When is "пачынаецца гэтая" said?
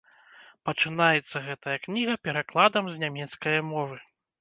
0.69-1.77